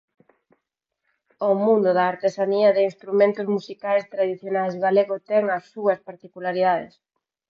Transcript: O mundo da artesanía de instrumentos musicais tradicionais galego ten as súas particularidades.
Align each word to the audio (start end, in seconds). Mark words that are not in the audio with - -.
O 1.49 1.51
mundo 1.65 1.89
da 1.97 2.03
artesanía 2.13 2.69
de 2.75 2.81
instrumentos 2.89 3.45
musicais 3.55 4.09
tradicionais 4.13 4.75
galego 4.85 5.15
ten 5.29 5.43
as 5.57 5.63
súas 5.73 5.99
particularidades. 6.09 6.93